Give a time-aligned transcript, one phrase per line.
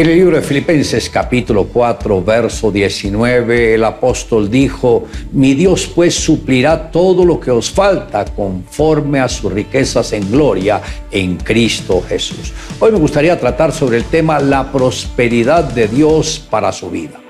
[0.00, 6.14] En el libro de Filipenses capítulo 4, verso 19, el apóstol dijo, mi Dios pues
[6.14, 12.54] suplirá todo lo que os falta conforme a sus riquezas en gloria en Cristo Jesús.
[12.78, 17.20] Hoy me gustaría tratar sobre el tema la prosperidad de Dios para su vida.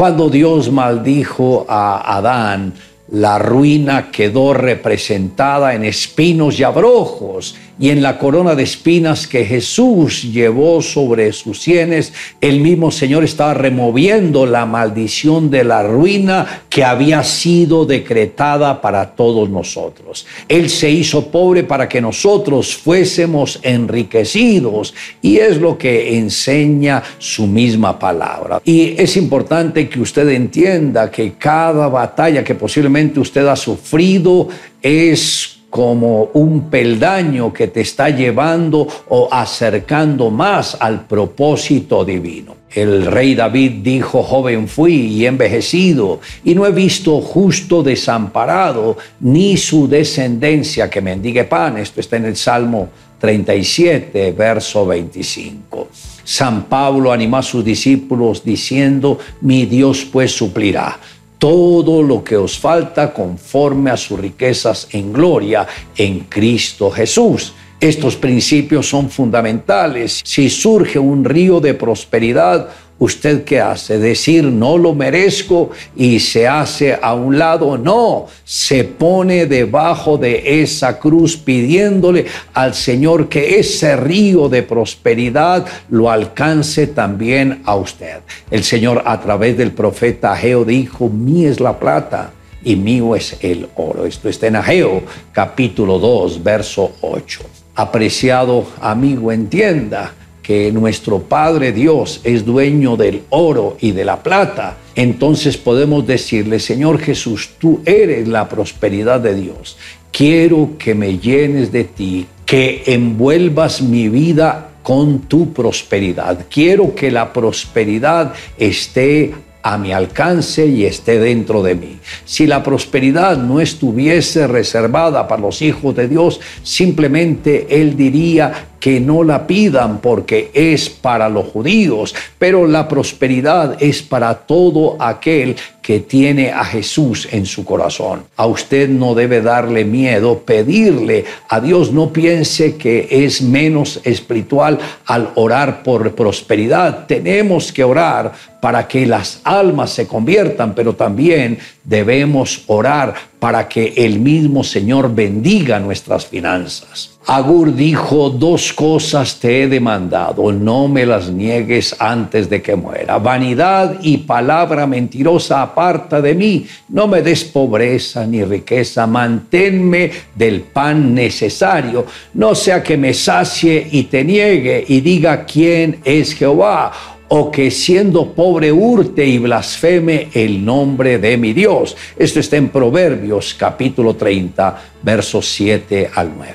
[0.00, 2.72] Cuando Dios maldijo a Adán,
[3.10, 9.46] la ruina quedó representada en espinos y abrojos y en la corona de espinas que
[9.46, 16.64] Jesús llevó sobre sus sienes, el mismo Señor estaba removiendo la maldición de la ruina
[16.68, 20.26] que había sido decretada para todos nosotros.
[20.46, 24.92] Él se hizo pobre para que nosotros fuésemos enriquecidos
[25.22, 28.60] y es lo que enseña su misma palabra.
[28.62, 34.48] Y es importante que usted entienda que cada batalla que posiblemente usted ha sufrido
[34.82, 42.56] es como un peldaño que te está llevando o acercando más al propósito divino.
[42.72, 49.56] El rey David dijo, joven fui y envejecido, y no he visto justo desamparado, ni
[49.56, 51.78] su descendencia que mendigue pan.
[51.78, 55.88] Esto está en el Salmo 37, verso 25.
[56.22, 60.98] San Pablo animó a sus discípulos diciendo, mi Dios pues suplirá
[61.40, 65.66] todo lo que os falta conforme a sus riquezas en gloria
[65.96, 67.54] en Cristo Jesús.
[67.80, 70.20] Estos principios son fundamentales.
[70.22, 73.98] Si surge un río de prosperidad, ¿usted qué hace?
[73.98, 77.78] Decir no lo merezco y se hace a un lado.
[77.78, 85.64] No, se pone debajo de esa cruz pidiéndole al Señor que ese río de prosperidad
[85.88, 88.18] lo alcance también a usted.
[88.50, 93.38] El Señor a través del profeta Ageo dijo, mí es la plata y mío es
[93.40, 94.04] el oro.
[94.04, 97.59] Esto está en Ageo capítulo 2, verso 8.
[97.80, 100.12] Apreciado amigo, entienda
[100.42, 106.60] que nuestro Padre Dios es dueño del oro y de la plata, entonces podemos decirle,
[106.60, 109.78] Señor Jesús, tú eres la prosperidad de Dios.
[110.12, 116.44] Quiero que me llenes de ti, que envuelvas mi vida con tu prosperidad.
[116.50, 121.98] Quiero que la prosperidad esté a mi alcance y esté dentro de mí.
[122.24, 128.98] Si la prosperidad no estuviese reservada para los hijos de Dios, simplemente Él diría, que
[128.98, 135.54] no la pidan porque es para los judíos, pero la prosperidad es para todo aquel
[135.82, 138.24] que tiene a Jesús en su corazón.
[138.36, 141.92] A usted no debe darle miedo pedirle a Dios.
[141.92, 147.06] No piense que es menos espiritual al orar por prosperidad.
[147.06, 153.94] Tenemos que orar para que las almas se conviertan, pero también debemos orar para que
[153.96, 157.18] el mismo Señor bendiga nuestras finanzas.
[157.26, 163.18] Agur dijo, dos cosas te he demandado, no me las niegues antes de que muera.
[163.18, 170.62] Vanidad y palabra mentirosa aparta de mí, no me des pobreza ni riqueza, manténme del
[170.62, 177.19] pan necesario, no sea que me sacie y te niegue y diga quién es Jehová
[177.32, 181.96] o que siendo pobre hurte y blasfeme el nombre de mi Dios.
[182.16, 186.54] Esto está en Proverbios capítulo 30, versos 7 al 9.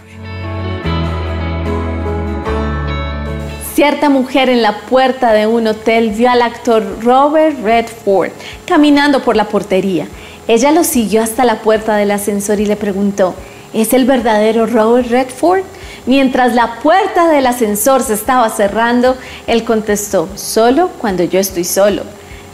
[3.74, 8.32] Cierta mujer en la puerta de un hotel vio al actor Robert Redford
[8.66, 10.08] caminando por la portería.
[10.48, 13.34] Ella lo siguió hasta la puerta del ascensor y le preguntó,
[13.74, 15.64] ¿es el verdadero Robert Redford?
[16.06, 19.18] Mientras la puerta del ascensor se estaba cerrando,
[19.48, 22.04] él contestó, solo cuando yo estoy solo.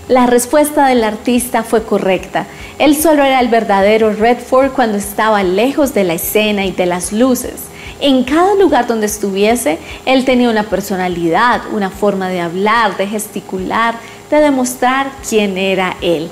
[0.08, 2.46] La respuesta del artista fue correcta.
[2.80, 7.12] Él solo era el verdadero Redford cuando estaba lejos de la escena y de las
[7.12, 7.56] luces.
[8.00, 13.96] En cada lugar donde estuviese, él tenía una personalidad, una forma de hablar, de gesticular,
[14.30, 16.30] de demostrar quién era él.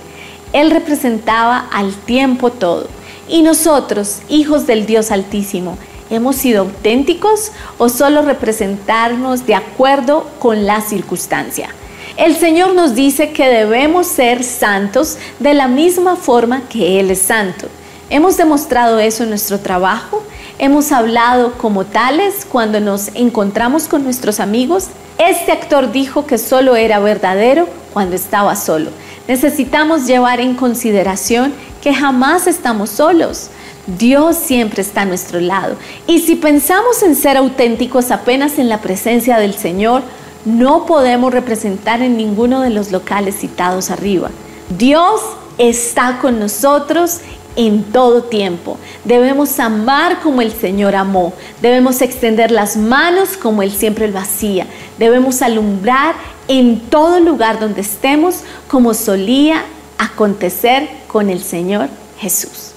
[0.52, 2.88] Él representaba al tiempo todo.
[3.28, 5.78] Y nosotros, hijos del Dios Altísimo,
[6.10, 11.70] ¿Hemos sido auténticos o solo representarnos de acuerdo con la circunstancia?
[12.18, 17.22] El Señor nos dice que debemos ser santos de la misma forma que Él es
[17.22, 17.68] santo.
[18.10, 20.24] ¿Hemos demostrado eso en nuestro trabajo?
[20.58, 24.88] ¿Hemos hablado como tales cuando nos encontramos con nuestros amigos?
[25.20, 28.90] Este actor dijo que solo era verdadero cuando estaba solo.
[29.28, 31.54] Necesitamos llevar en consideración
[31.84, 33.50] que jamás estamos solos.
[33.98, 35.78] Dios siempre está a nuestro lado.
[36.06, 40.04] Y si pensamos en ser auténticos apenas en la presencia del Señor,
[40.46, 44.30] no podemos representar en ninguno de los locales citados arriba.
[44.78, 45.22] Dios
[45.58, 47.20] está con nosotros
[47.56, 48.78] en todo tiempo.
[49.04, 51.34] Debemos amar como el Señor amó.
[51.62, 54.68] Debemos extender las manos como Él siempre lo hacía.
[54.98, 56.16] Debemos alumbrar
[56.48, 59.64] en todo lugar donde estemos como solía
[59.98, 62.69] acontecer con el Señor Jesús.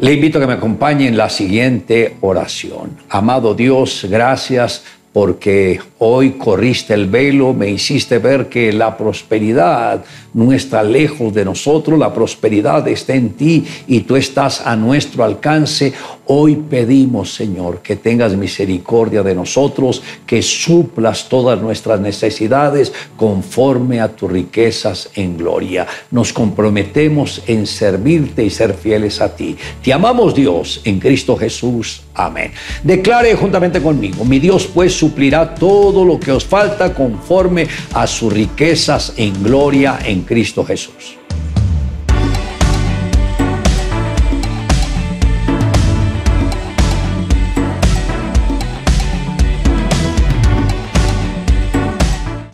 [0.00, 2.96] Le invito a que me acompañe en la siguiente oración.
[3.10, 10.04] Amado Dios, gracias porque hoy corriste el velo, me hiciste ver que la prosperidad
[10.34, 15.24] no está lejos de nosotros, la prosperidad está en ti y tú estás a nuestro
[15.24, 15.92] alcance.
[16.26, 24.08] Hoy pedimos, Señor, que tengas misericordia de nosotros, que suplas todas nuestras necesidades conforme a
[24.08, 25.88] tus riquezas en gloria.
[26.12, 29.56] Nos comprometemos en servirte y ser fieles a ti.
[29.82, 32.02] Te amamos, Dios, en Cristo Jesús.
[32.14, 32.52] Amén.
[32.84, 38.30] Declare juntamente conmigo, mi Dios pues suplirá todo lo que os falta conforme a sus
[38.30, 41.19] riquezas en gloria en Cristo Jesús.